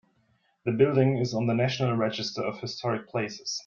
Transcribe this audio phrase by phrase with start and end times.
[0.65, 3.59] The building is on the National Register of Historic Places.